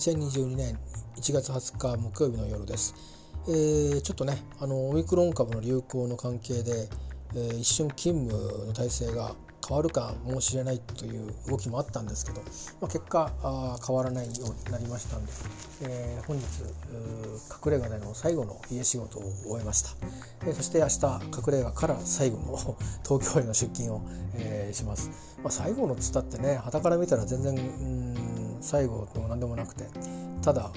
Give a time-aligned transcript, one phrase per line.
[0.00, 0.78] 2022年
[1.16, 2.94] 1月20日木曜日の夜です、
[3.46, 6.88] えー、ちょっとねあのオミクロン株の流行の関係で、
[7.34, 9.34] えー、一瞬勤務の体制が
[9.68, 12.40] 変わるかもしれないという動きもあったんですけど、
[12.80, 15.32] まあ、結果あ変わらないようになりましたんで、
[15.82, 16.44] えー、本日
[17.66, 19.90] 隠れ家での最後の家仕事を終えました、
[20.46, 22.56] えー、そして明日隠れ家から最後の
[23.06, 24.00] 東京への出勤を、
[24.36, 25.10] えー、します、
[25.42, 28.19] まあ、最後のつったってね傍から見たら全然うん
[28.60, 29.84] 最後でも何でもなくて
[30.42, 30.70] ただ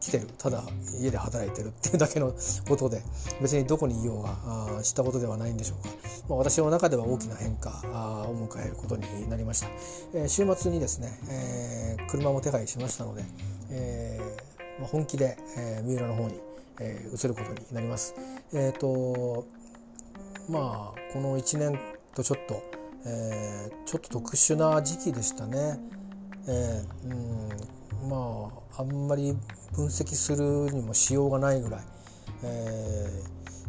[0.00, 0.62] 来てるただ
[1.00, 2.34] 家で働いてるっていうだけの
[2.68, 3.02] ことで
[3.40, 4.36] 別にどこにいようが
[4.78, 5.88] あ知ったことではないんでしょうか、
[6.28, 7.70] まあ、私の中では大きな変化
[8.28, 9.68] を迎えることになりました、
[10.14, 13.22] えー、週末にですね、えー、車も手配しましたので、
[13.70, 16.34] えーまあ、本気で、えー、三浦の方に、
[16.80, 18.14] えー、移ることになります。
[18.52, 19.46] えっ、ー、と
[20.48, 21.78] まあこの1年
[22.14, 22.62] とちょっと、
[23.06, 25.78] えー、ちょっと特殊な時期でしたね。
[26.46, 28.08] えー、うん。
[28.08, 29.36] まああんまり
[29.74, 31.80] 分析するにもしようがないぐらい、
[32.42, 33.22] え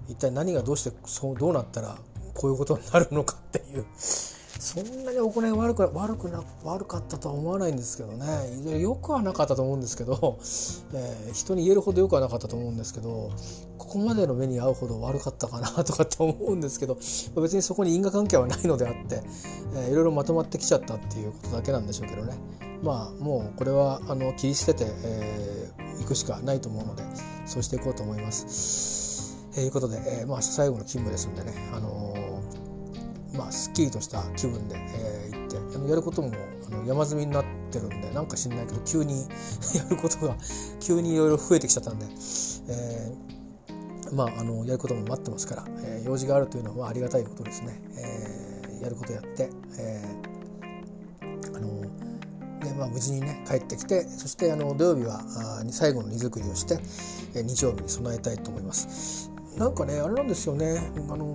[0.08, 1.98] ー、一体何がどうしてそうどうなったら
[2.34, 3.86] こういうことになるのかっていう。
[4.66, 8.80] そんなに行い悪く悪くな悪かったとは思わないんですけどね。
[8.80, 10.40] よくはなかったと思うんですけど、
[10.94, 13.32] えー、人に言えるほどよくはなかったと思うんですけど
[13.78, 19.22] ここまでの目に合うほど悪かったかなとかって思うんですけど別にそこに因果関係はないのであって、
[19.76, 22.34] えー、いろいろまとまってきちゃったっていうことだけなんでしょうけどね。
[22.84, 27.04] まあもうこれはあの切り捨ててい、えー、くしかないと思うので
[27.46, 29.46] そうしていこうと思います。
[29.54, 32.14] と、え、いうことで、えーまあ、最後の勤務ですんでね、あの
[33.38, 36.32] まあ、すっきりとした気分で、えー、行ってやることも
[36.68, 39.28] あの山積みになってるんでなんか知んないけど急に
[39.76, 40.36] やることが
[40.80, 42.06] 急にいろいろ増えてきちゃったんで、
[42.70, 50.45] えー、まああのやることも待ってますから、えー、用事があるというのはありがたいことですね、えー、やることやって、えー、
[52.66, 55.22] でまあ、無事にね帰ってきてそしてあの土曜日は
[55.62, 56.80] あ最後の荷造りをして、
[57.40, 59.32] え日曜日に備えたいと思います。
[59.58, 60.82] なんかねあれなんですよね。
[61.10, 61.34] あの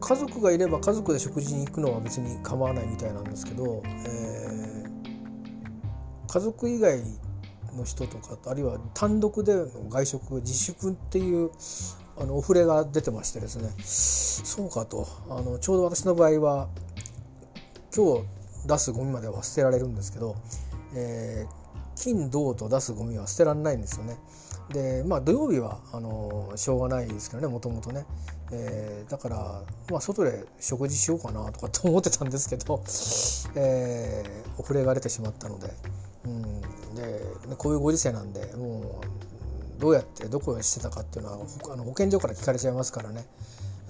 [0.00, 6.98] 家族がいれば家族で食事に行くのは別に構わないみたいなんですけど、えー、家族以外
[7.76, 11.50] の人とかあるいは単独での外食自粛っていう
[12.16, 13.70] あのお触れが出てましてですね。
[13.84, 15.06] そうかと。
[15.28, 16.68] あのちょうど私の場合は
[17.94, 20.36] 今日出すゴミまでは捨てられるんですけど、
[20.94, 24.18] えー、金銅と出すゴミは捨てられないんですよね。
[24.72, 28.04] でまあ土曜日はあのしょうがないですけどねもともとね。
[28.50, 32.82] えー、だから、まあ、外で食事しようかなとかって思ってたんですけど、
[33.54, 35.70] えー、お触れが出てしまったので,、
[36.24, 36.60] うん、
[36.94, 39.00] でこういうご時世なんでも
[39.76, 43.26] うどうやってどこへしてたかっていうのはあの保健所から聞かれちゃいますからね、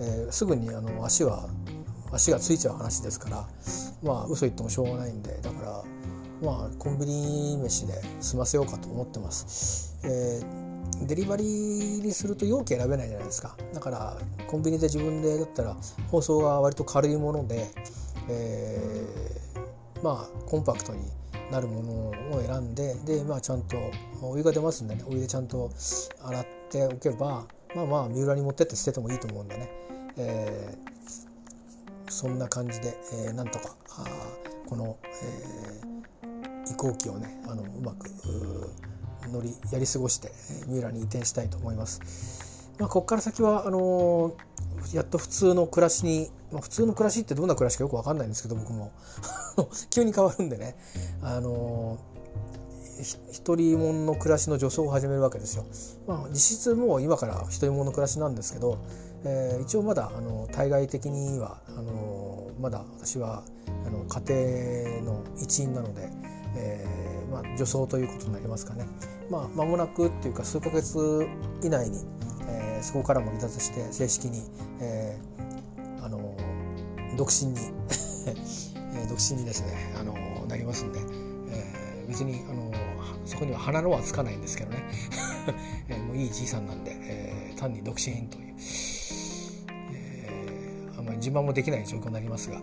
[0.00, 1.48] えー、すぐにあの足は
[2.12, 3.48] 足がついちゃう話ですから
[4.02, 5.84] まあ嘘言ってもしょうがないんでだから
[6.42, 9.98] まあコンビニ飯で済ませようかと思ってます。
[10.04, 10.68] えー
[11.02, 15.76] デリバリーにすると容器選べないじゃないですかだからコンビニで自分でだったら
[16.10, 17.70] 包装が割と軽いもので、
[18.28, 21.00] えー、まあコンパクトに
[21.50, 23.76] なるものを選んでで、まあ、ちゃんと
[24.22, 25.70] お湯が出ますんでねお湯でちゃんと
[26.22, 29.70] 洗っておけばまあまあ三浦に持ってって捨ててもいいと思うんでね、
[30.18, 31.27] えー、
[32.08, 32.96] そんな感じで、
[33.26, 34.04] えー、なんとかあ
[34.66, 38.10] この、えー、移行期をねあのうまく
[39.32, 42.70] 乗りやり過ごして、え三浦に移転したいと思います。
[42.78, 48.92] まあ、ここから先はあのー、やっと普通の暮らしに、まあ、普通の暮らしってどんな暮らしかよく分かんないんですけど僕も
[49.90, 50.76] 急に変わるんでね、
[51.20, 53.02] あのー、
[53.32, 55.66] 一人者の暮らしの助走を始めるわけですよ。
[56.06, 58.78] まあ、実質もう今から一人者の暮らしなんですけど、
[59.24, 63.42] えー、一応まだあの対外的にはあのまだ私は
[63.86, 66.08] あの家庭の一員なので、
[66.56, 68.86] えーまあ、助走ということになりますかね。
[69.30, 71.26] まあ、間もなくっていうか数ヶ月
[71.62, 72.04] 以内に、
[72.48, 74.42] えー、そこからも離脱して正式に、
[74.80, 76.34] えー、あの
[77.16, 77.56] 独身に
[79.08, 80.14] 独身にですねあの
[80.46, 81.00] なりますんで、
[81.50, 82.72] えー、別にあの
[83.26, 84.78] そこには花のはつかないんですけどね、
[85.88, 88.47] えー、もういいじいさんなんで、えー、単に独身という、
[91.28, 92.60] 自慢もできない状況になりますが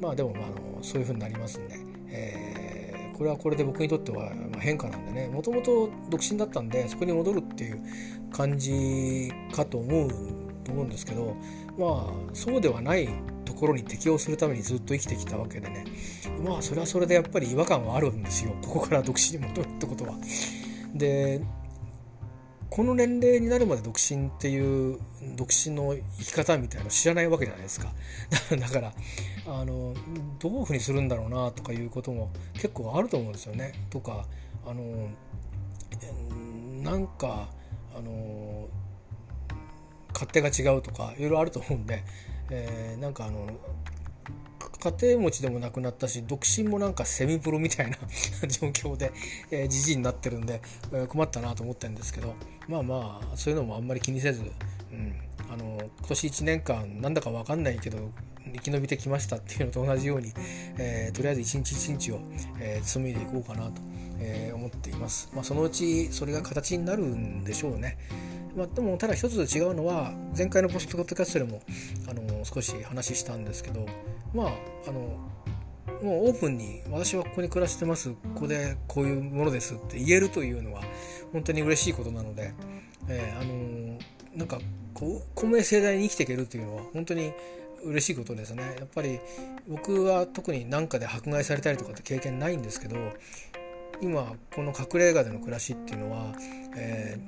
[0.00, 1.76] まあでも、まあ、あのそういうふうになりますんで、
[2.08, 2.88] えー
[3.18, 7.82] これはこれで僕にとっては変化なんでねもともと独身だったんでそこに戻るっていう
[8.30, 10.10] 感じかと思う
[10.62, 11.34] と思うんですけど
[11.76, 13.08] まあそうではない
[13.44, 15.84] ところに適応するためにずっと生きてきたわけでね
[16.44, 20.14] まあそれはそれでやっぱり違和感はあるんですよここから独身に戻るってことは。
[20.94, 21.42] で
[22.78, 25.00] この年齢になるまで独身っていう
[25.34, 27.92] 独身の生き方みたいなの知らないわけじゃないですか。
[28.56, 28.92] だから
[29.48, 29.94] あの
[30.38, 33.72] どういうふうにするんだろうなとかいうことも結構あると思うんですよね。
[33.90, 34.28] とか
[34.64, 35.08] あの
[36.80, 37.48] なんか
[37.96, 38.68] あの
[40.12, 42.04] 勝手が違うとかいろいろあると思うんで、
[42.48, 43.48] えー、なんかあの
[44.78, 47.96] 家庭持ちでもなくなったし独身もなんかセミプロみたいな
[48.46, 49.10] 状況で
[49.50, 52.36] え、じじいになってるんで、えー、困ったなと思ってるんですけど。
[52.68, 54.42] まあまあそういうのもあんまり気にせず、
[54.92, 55.14] うん、
[55.50, 58.10] あの今年1年間なんだか分かんないけど
[58.54, 60.32] 生き延びてきましたっていうのと同じように、
[60.78, 62.20] えー、とりあえず一日一日を、
[62.60, 63.80] えー、紡いでいこうかなと、
[64.20, 67.98] えー、思っています、まあ、そのうちそれが形になるんでしょうね、
[68.56, 71.62] まあ、でもただ一つ違うのは前回のポストカットキャストでも
[72.08, 73.86] あの少し話したんですけど
[74.34, 74.52] まあ
[74.88, 75.18] あの
[76.02, 78.10] もうオープンに私はここに暮らしてます。
[78.10, 80.82] ここでこういうものですって言えるというのは
[81.32, 82.52] 本当に嬉しいことなので、
[83.08, 83.98] えー、あの
[84.36, 84.58] なんか
[84.94, 87.32] こう公明正大に生きていけるというのは本当に
[87.84, 88.76] 嬉しいことですね。
[88.78, 89.20] やっぱり
[89.68, 92.96] 僕は特に何かで迫害されたりとかって経験ないんですけど
[94.00, 96.32] 今この隠れ家での暮らしっていうのは、
[96.76, 97.18] え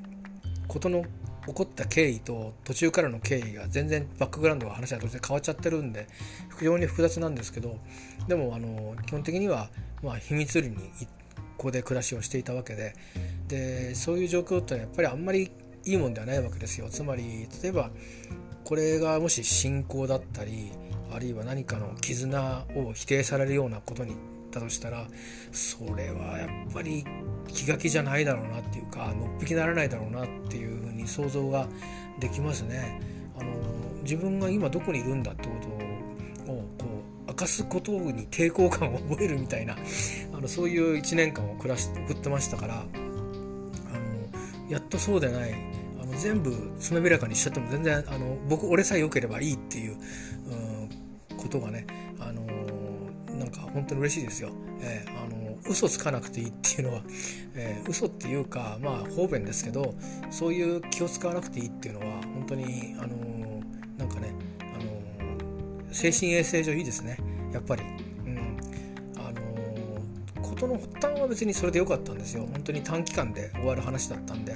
[0.66, 1.04] ー、事の
[1.50, 6.06] 起こった経緯と途中からの経緯が全然バックグラウンドが話は当然変わっちゃってるんで
[6.58, 7.78] 非常に複雑なんですけど
[8.28, 9.68] でもあの基本的には
[10.02, 10.76] まあ秘密裏に
[11.56, 12.94] ここで暮らしをしていたわけで
[13.48, 15.50] でそういう状況ってやっぱりあんまり
[15.84, 16.88] いいもんではないわけですよ。
[16.88, 17.90] つまり例えば
[18.64, 20.70] これがもし信仰だったり
[21.12, 24.14] あるいは何かの絆を否定されるようなことに
[24.50, 25.06] だとしたら
[25.52, 27.04] それはやっぱり
[27.48, 31.66] 気が気じゃないだろうなっていうかのっぴきならないだろうなっていうふうに想像が
[32.18, 33.00] できますね。
[33.38, 33.52] あの
[34.02, 35.54] 自分が今どこにいるんだってこ
[36.46, 36.86] とをこ
[37.26, 39.76] う明かすことに抵抗感を覚えるみたいな
[40.32, 45.54] あのそういう1年間を暮らし送ってましたからあのやっとそうでない
[46.02, 49.96] あの全部つまびらかにしちゃっても全然あの僕俺さえ良ければいいっていう、
[51.30, 51.86] うん、ことがね
[53.72, 54.50] 本当に嬉しいですよ。
[54.80, 57.02] えー、あの嘘つかなくていいっていうのは、
[57.54, 59.94] えー、嘘っていうかまあ方便ですけど
[60.30, 63.16] そういう気を使わなくていいっていうのは本当にあの
[63.98, 67.18] なんかねあの精神衛生上いいですね
[67.52, 67.82] やっぱり。
[67.82, 68.56] うん
[69.16, 69.40] あの
[70.42, 74.54] 事の発端は別にそれで良かったんですよ本当に短期間で終わる話だったんで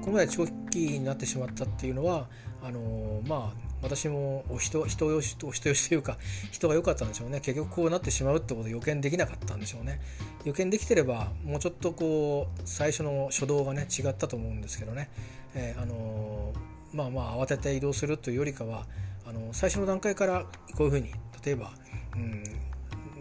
[0.00, 2.28] ここまで長期になってしまったっていうのは
[2.62, 6.16] あのまあ私もお人人よしお人よしというか
[6.50, 7.40] 人が良かったんでしょうね。
[7.40, 10.00] 結局こうなってしまうってことを予見できなかったんでしょうね。
[10.44, 15.10] 予見できてればもうちょっとこう最初の初動がね違ったと思うんですけどね、
[15.54, 18.86] えー、あのー、まあまあ慌てて移動するというよりかは
[19.26, 21.12] あの最初の段階からこういうふうに
[21.44, 21.72] 例えば、
[22.16, 22.44] うん、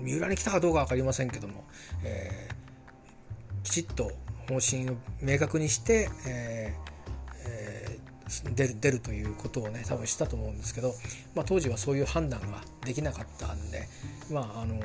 [0.01, 1.65] 三浦に来たかどうか分かりませんけども、
[2.03, 4.11] えー、きちっと
[4.47, 6.93] 方針を明確にして、えー
[8.41, 10.93] 出る出るということをね多分したと思うんですけど、
[11.35, 13.87] まあ、当時はそういう判断ができなかったんで
[14.31, 14.79] まああの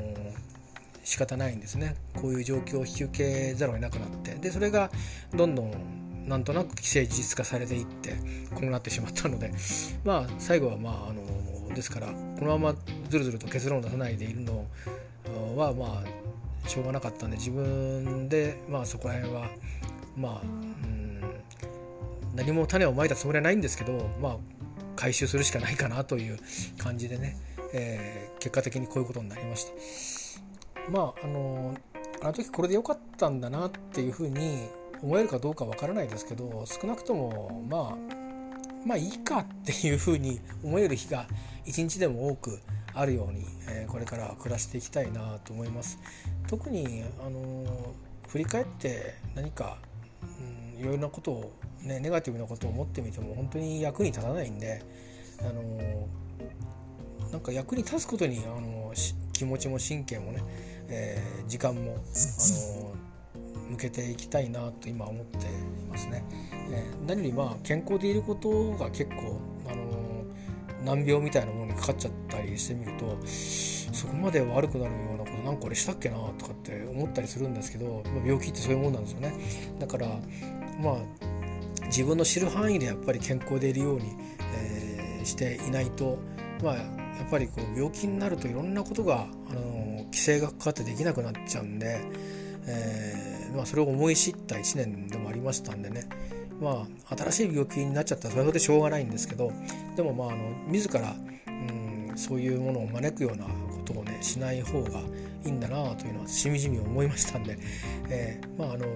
[1.05, 1.97] 仕方ないんですね。
[2.15, 4.35] こういう状況を引き受けざるを得なくなって。
[4.35, 4.91] でそれが
[5.35, 5.73] どんどん
[6.29, 8.17] なんとなく既成事実化されていって
[8.55, 9.51] こうなってしまったので
[10.05, 12.75] まあ最後はまああのですからこのまま
[13.09, 14.67] ずるずると結論を出さないでいるの
[15.57, 19.49] はまあしょうがなかったんで自分でまあそこら辺は
[20.17, 20.98] まあ、うん
[22.39, 24.37] 何も種をまいたつもりはないんですけどまあ
[24.95, 26.39] 回収するしかないかなという
[26.79, 27.37] 感じでね、
[27.73, 30.91] えー、結果的にこういうことになりました。
[30.91, 31.77] まああの
[32.23, 34.69] あの時これで良かったんだなっていうふうに
[35.03, 37.97] 思えるかどうかわからないですけど少なくともまあ
[38.87, 41.27] まあいいかっていうふうに思える日が
[41.65, 42.61] 一日でも多く
[42.95, 45.99] あるように、えー、これから暮らしていきたいなと思います。
[46.47, 47.95] 特にあの
[48.29, 49.79] 振り返って何か、
[50.77, 54.83] うん、いろいろなことをね、ネガティブなことを思ってみても本当に役に立たないんで、
[55.41, 56.09] あの
[57.31, 58.93] なんか役に立つことに、あの
[59.33, 60.43] 気持ちも神経もね、
[60.89, 62.95] えー、時間も、あの
[63.71, 66.25] 向けていきたいなと今思っていますね。
[66.71, 69.39] えー、何よりまあ健康でいることが結構、
[69.71, 70.25] あの
[70.85, 79.35] 難病みたいなものにかかっちゃったりしてみるとそこまで悪くなるようなことなんか俺したっけなとかって思ったりするんですけど、まあ、病気ってそういうもんなんですよね。
[79.79, 80.07] だから
[80.81, 80.97] まあ
[81.89, 84.15] 自分の知る範囲でやっぱり健康でいるように、
[84.57, 86.19] えー、していないと、
[86.63, 86.83] まあ、や
[87.27, 92.01] っぱりこう病気になるといろんなことが、あの規制がかかってできなくなっちゃうんで、
[92.67, 96.09] えー、まあ、それを思い知った1年でもありましたんでね。
[96.61, 99.53] まあ新しい病気になっちゃったらそれほどしょうがないんですけど
[99.97, 101.15] でもまああの自ら、
[101.47, 101.51] う
[102.13, 103.51] ん、そういうものを招くようなこ
[103.85, 105.01] とをねしない方が
[105.45, 107.59] いいんだなというのはしみじみ思いましたんで、
[108.09, 108.87] えー、まああの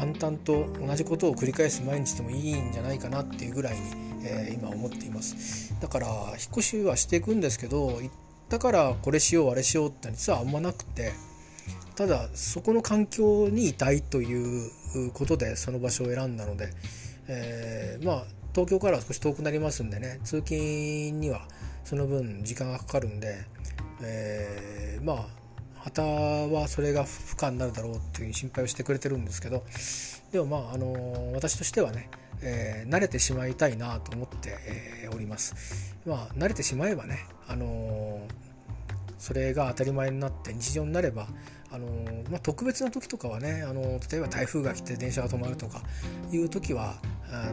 [0.00, 3.80] 淡々と同じことを繰り返す毎日でもいいんじゃないかなっていうぐらいに、
[4.24, 5.78] えー、今思っています。
[5.78, 8.10] だから引っ越しはしていくんですけど行っ
[8.48, 11.12] たからこれしようあれしようって実はあんまなくて
[11.96, 14.70] ただそこの環境にいたいという
[15.12, 16.70] ことでその場所を選んだので、
[17.28, 21.46] えー、まあ東京からは少し遠くなりますんでね通勤には
[21.84, 23.44] その分時間がかかるんで、
[24.02, 25.39] えー、まあ
[25.84, 29.62] 旗はそれが不可になるだろうっていう心配をしてくれてるんですけど
[30.32, 32.08] でもまああの私としてはね、
[32.42, 34.56] えー、慣れてしまいたいなと思って、
[35.02, 35.96] えー、おります。
[36.06, 37.18] まあ慣れてしまえばね、
[37.48, 38.20] あの
[39.18, 41.26] それが当たり前になって日常になれば
[41.72, 41.86] あの
[42.28, 45.82] まあ、特別な時とかはねあの例えば台風が来て電車が止まるとか
[46.32, 46.96] いう時は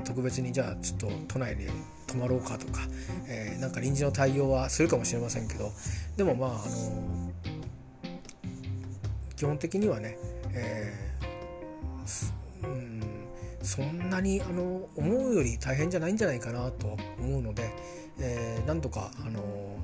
[0.05, 1.69] 特別にじゃあちょっと都内で
[2.07, 2.81] 泊まろうかとか、
[3.27, 5.71] えー、なんか臨時の対応はするかもしれませんけど
[6.15, 7.26] でもまあ、あの
[9.37, 10.17] 基本的にはね、
[10.51, 13.01] えー、うん
[13.61, 17.69] そんなにあの思うより大変じゃないんじゃないかなと思うので、
[18.19, 19.77] えー、なんとかあの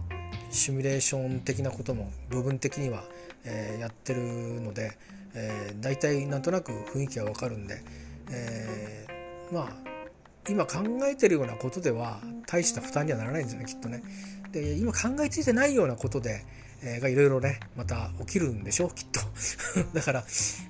[0.49, 3.03] シミュレーション的なことも部分的には、
[3.45, 4.21] えー、やってる
[4.59, 4.97] ので、
[5.35, 7.83] えー、大体なんとなく雰囲気はわかるんで、
[8.31, 9.69] えー、まあ
[10.49, 14.01] 今考えてるようなことでは大した負担にはならないんですよねきっとね。
[14.51, 16.43] で今考えついてないようなことで、
[16.85, 19.21] えー、がいろいろねまた起きるんでしょうきっと。
[19.93, 20.25] だから、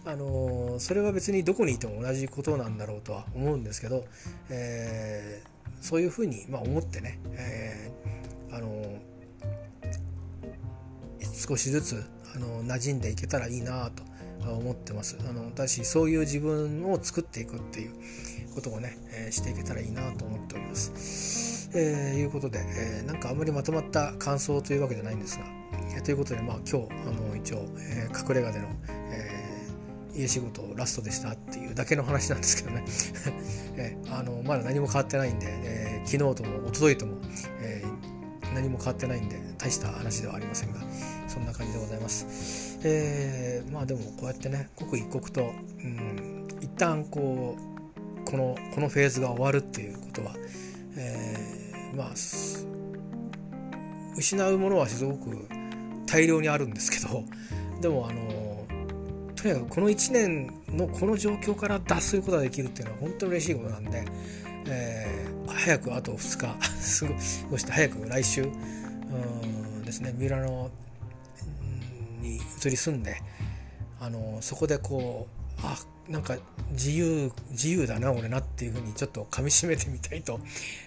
[0.05, 4.05] あのー、それは別にどこにいても同じことなんだろうとは思うんですけど、
[4.49, 12.03] えー、そういうふうに、まあ、思ってね、えー、あのー、少しずつ
[12.35, 14.03] あの馴染んでいけたらいいなと
[14.51, 15.17] 思ってます。
[15.27, 17.91] あの私そういう自分を作っていくっていう
[18.53, 21.69] ことをね、えー、していけたらいいなと思っております。
[21.75, 25.62] えー、いうことで、えー、なんかあんまりまとまった感想というわけじゃないんですが、
[25.95, 32.83] え、ということでまあ今日あの一応、えー、隠れ家での、えー、家仕事ラストでしたっていうだけの話なんですけどね、
[33.77, 37.17] えー、あのまだ何も変わってないんで、えー、昨日とも一昨日とも、
[37.61, 40.79] えー、何も変わってないんで大した話ではありませんが
[41.27, 42.79] そんな感じでございます。
[42.85, 50.33] えー、まあでもこうやってね刻一刻と、うん、一旦こうこのこのフェーズが終わるっていうことは、
[50.97, 52.11] えー、まあ
[54.15, 55.47] 失うものはすごく
[56.13, 57.23] 大量にあるんですけど
[57.81, 58.21] でもあの
[59.35, 64.05] とにかくこの1年のこの状況から脱することができるっていうのは本当に嬉しいことなんで、
[64.67, 66.37] えー、早くあと2日
[67.09, 70.69] 過ごして早く来週うんですねミラノ
[72.21, 73.19] に移り住んで
[73.99, 75.27] あのそこでこ
[75.57, 75.75] うあ
[76.07, 76.37] なんか
[76.69, 80.39] 自由自由だな俺なっていうふうにちょっとかみしめてみたいと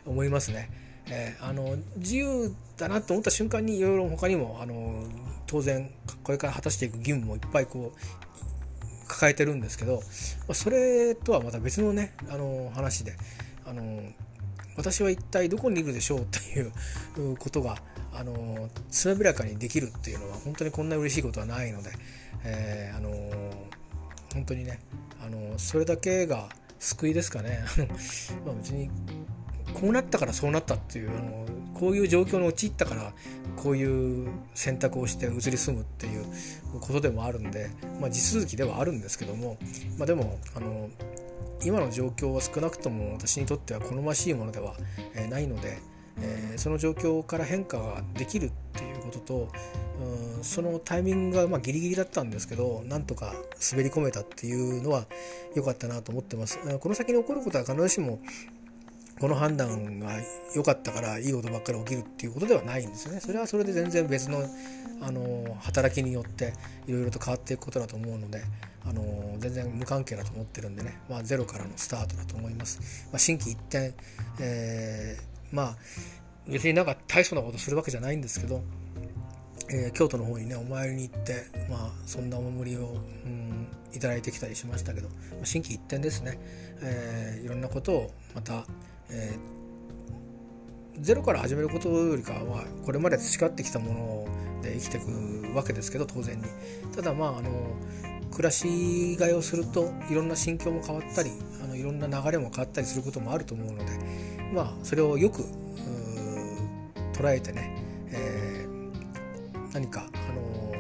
[0.06, 0.86] 思いますね。
[1.08, 5.04] え、あの自由だなと思った瞬間にいろいろ他にもあの
[5.46, 5.90] 当然
[6.25, 10.00] これから果たしていく義務もいっぱいこう抱えてるんですけど、ま
[10.50, 13.16] あ、それとはまた別のねあの話で
[13.64, 14.02] あの
[14.76, 16.38] 私は一体どこにいるでしょうと
[17.20, 17.80] いう ことが
[18.12, 21.90] あのつまびらかにできるっていうのは本当にこんな嬉しいことはないので、
[22.44, 23.10] えー、あの
[24.34, 24.80] 本当にね
[25.25, 26.48] あのそれだけが
[26.78, 27.64] 救いですかね。
[27.76, 28.90] あの、まあ、別に
[29.78, 33.12] こうなったからそうなったっていうあのこういう状況に陥ったから
[33.56, 36.25] こういう選択をして移り住むっていう
[36.80, 39.59] ことでもあるんで、まあ、地続きではあるんですけども、
[39.99, 40.88] まあ、でもあの
[41.62, 44.76] 今の状況は少なくとも私にとっては好ましいものでは
[45.28, 45.78] ないので、
[46.21, 49.49] えー、その状況から変化ができるっていうことと
[50.42, 53.35] そのタイミングがまあギリギリだったんですけどなんとか
[53.71, 55.06] 滑り込めたっていうのは
[55.54, 56.59] 良かったなと思ってます。
[56.78, 58.21] この先に起こることは必ずしも
[59.20, 60.12] この判断が
[60.54, 63.20] 良かったからいいことばっかり起きるっていうことではないんですよね。
[63.20, 64.44] それはそれで全然別の
[65.02, 66.54] あの働きによって
[66.87, 68.42] いろいろと変わっていくことだと思うので
[68.85, 73.06] あの全然無関係だと思ってるんでね、まあ、ゼロからのスタートだと思います。
[73.12, 73.92] まあ、心機一転、
[74.40, 75.76] えー、まあ
[76.49, 78.62] 別になんか大層なことするわけじゃないんですけど
[79.68, 86.38] えー、京都の方にねお参りに行ってまあそんなお守りを、うん、いただいてきたりしましたけど、まあ、心機一転ですね、
[86.82, 88.64] えー、いろんなことをまた、
[89.10, 94.26] えー、ゼロから始めることよりかはこれまで培ってきたも
[94.58, 96.44] ので生きていくわけですけど当然に。
[96.94, 97.50] ただまああの
[98.30, 101.30] 暮らしがいをするといろんな心境も変わったり
[101.64, 103.84] あのいろんな流れも変わったりすることもあると思うので
[104.52, 105.42] まあそれをよく
[107.14, 107.75] 捉えてね、
[108.10, 108.56] えー
[109.76, 110.72] 何か、あの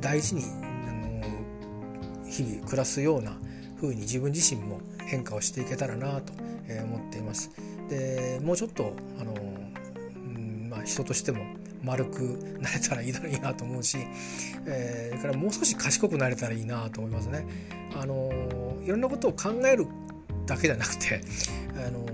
[0.00, 3.36] 大事に、あの日々暮らすような
[3.80, 6.32] 風に自分自身も変化をしていけたらなと
[6.84, 7.50] 思っています。
[7.88, 11.44] でもうちょっと、あのうんまあ、人としても
[11.82, 12.20] 丸く
[12.60, 13.98] なれたらいいだろういいなと思うし、
[14.66, 17.46] えー、からもう少し賢くなれたらいいなと思いますね。
[17.94, 18.30] あの
[18.84, 19.86] いろんなことを考える
[20.46, 21.20] だけじゃなくて、
[21.86, 22.06] あの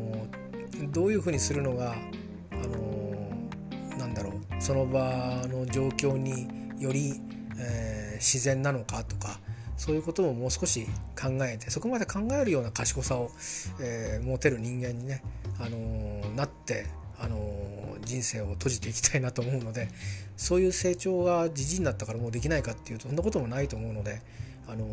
[0.90, 1.94] どういうふうにするのが
[2.50, 6.46] あのなんだろうその場の状況に
[6.78, 7.20] より、
[7.58, 9.40] えー、自然なのかとか
[9.82, 10.86] そういうことももう少し
[11.20, 13.32] 考えてそこまで考えるような賢さを、
[13.80, 15.24] えー、持てる人間にね、
[15.58, 16.86] あのー、なって、
[17.18, 19.88] あのー、人生を閉じていきたいなと思うので
[20.36, 24.22] そういう成長がじじになったからもうできないかっていうとそんなこともないと思うので、
[24.68, 24.86] あの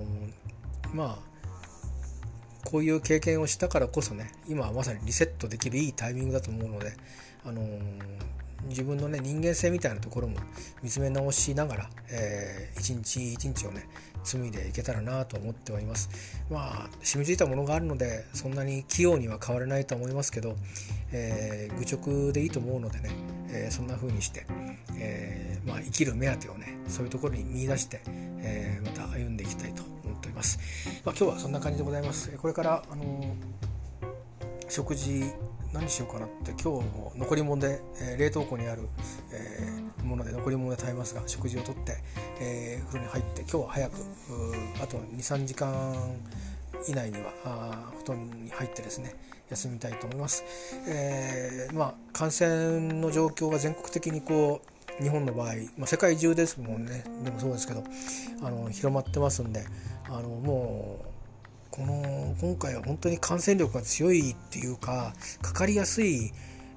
[0.91, 6.93] まあこういう経験をしたからこそね今はまさにリセットできるいいタイミングだと思うので、
[7.45, 7.61] あの
[8.67, 10.37] 自分のね人間性みたいなところも
[10.83, 13.87] 見つめ直しながら、えー、一日一日をね
[14.23, 16.09] 紡いでいけたらなと思っております。
[16.49, 20.55] まあ染みついたものがあるのでそんなに器用には変わらないと思いますけど、
[21.11, 23.09] えー、愚直でいいと思うのでね、
[23.49, 24.45] えー、そんな風にして、
[24.95, 30.59] えまあ、生きる目当てをねそういうところに見出して、えまた歩んでいきたいと思っております、
[31.05, 32.29] まあ、今日はそんな感じでございます。
[32.31, 33.35] これからあの
[34.67, 35.31] 食事
[35.73, 38.87] 何しようかなって今日も残り物で、えー、冷凍庫にある、
[39.31, 41.97] えー、もので残り物で食べますが食事をとって、
[42.39, 43.93] えー、風呂に入って今日は早く
[44.81, 45.95] あと23時間
[46.87, 49.15] 以内にはあ布団に入ってですね
[49.49, 50.43] 休みたいと思います。
[50.87, 54.61] えー、まあ感染の状況が全国的にこ
[54.99, 57.83] う日本の場合、まあ、世界中ですもんねでもそうですけど
[58.43, 59.63] あの広まってますんで
[60.07, 61.08] あのもう
[61.79, 66.33] この今回は本当に感染力が強いっていうかかかりやすい、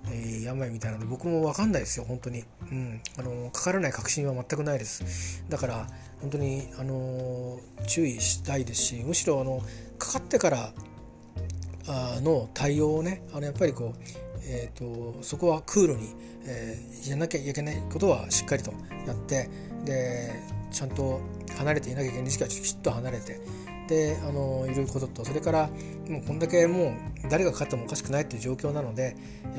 [0.07, 5.45] えー、病みたいなので僕も分かんないですよ本当に、うん、あのかからない確信は全くないです。
[5.49, 5.89] だから
[6.21, 9.61] 本当にあの注意したいですしむしろあの
[9.99, 10.73] かかってから
[11.89, 16.09] あの対応をねあのやっぱりこうえーと、そこはクールに、
[16.45, 18.73] えー、やらなきゃいけないことはしっかりと
[19.07, 19.49] やって
[19.85, 20.33] で
[20.73, 21.21] ちゃんと
[21.57, 23.41] 離れていなきゃいけない時期はきちっと離れて
[23.93, 25.71] であのいることとそれから
[26.09, 26.95] もうこんだけも
[27.25, 29.17] う誰がかかってもおかしくないっていう状況なので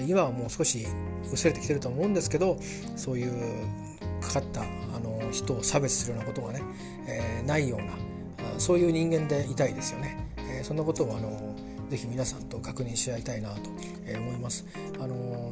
[0.08, 0.88] 今はもう少し
[1.32, 2.58] 薄れてきてると思うんですけど
[2.96, 3.32] そういう
[4.22, 4.66] かかったあ
[5.00, 6.62] の人を差別するようなことがね、
[7.08, 7.94] えー、ないような
[8.58, 10.18] そういう人間でいたいですよね。
[10.38, 11.56] えー、そんなことをあの
[11.90, 13.70] ぜひ皆さんと確認し合いたいなと
[14.18, 14.66] 思います。
[15.00, 15.52] あの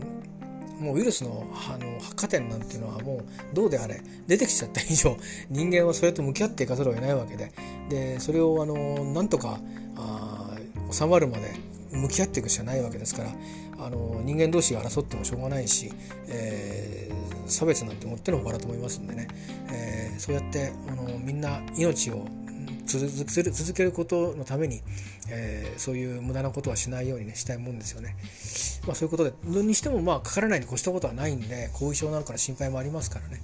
[0.81, 5.15] もうウイルスのあの発火点なんていうのはもうどうであれ出てきちゃった以上
[5.49, 7.51] 人間はそれと向き合っていかざるを得ないわけで。
[7.89, 9.59] でそれをあのなんとか
[9.97, 10.57] あ
[10.91, 11.53] 収まるまで
[11.91, 13.31] 向き合っていくしかないわけですから
[13.79, 15.91] あの人間同士が争ってもしょうがないし、
[16.27, 19.27] えー、差別なんてもってのほかだと思いますんでね、
[19.69, 22.25] えー、そうやってあのみんな命を
[22.99, 24.81] 続けることのために、
[25.29, 28.15] えー、そういう無駄なことはしないようにねしたいもんですよね。
[28.85, 33.41] まあ、そういうことでにしてもまあかからないに越したことはないんで後遺症なんかの心配もありますからね。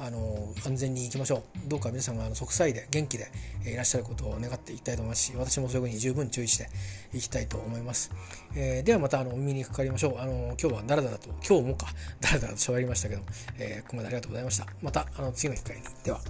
[0.00, 1.68] あの安全にいきましょう。
[1.68, 3.30] どうか皆さんがあの息災で元気で
[3.66, 6.68] いらっしゃることを願っていきたいと思いますし私もそういうふうに十分注意して
[7.12, 8.12] いきたいと思います、
[8.54, 10.18] えー、ではまたあのお耳にかかりましょう。
[10.18, 11.86] あの今日はだらだらと今日もか
[12.20, 13.22] だらだらと喋りましたけど、
[13.58, 14.66] えー、ここまでありがとうございました。
[14.82, 15.82] またあの次の機会に。
[16.04, 16.20] では。